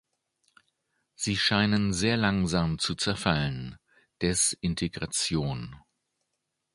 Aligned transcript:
Sie 1.13 1.37
scheinen 1.37 1.93
sehr 1.93 2.17
langsam 2.17 2.79
zu 2.79 2.95
zerfallen 2.95 3.77
(Desintegration). 4.23 5.75